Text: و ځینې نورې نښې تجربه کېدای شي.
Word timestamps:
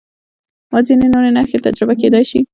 و 0.71 0.73
ځینې 0.87 1.07
نورې 1.13 1.29
نښې 1.35 1.57
تجربه 1.65 1.93
کېدای 2.01 2.23
شي. 2.29 2.39